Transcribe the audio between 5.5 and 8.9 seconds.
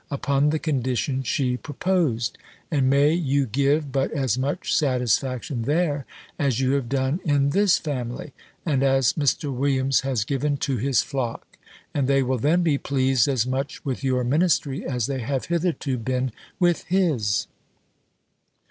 there, as you have done in this family, and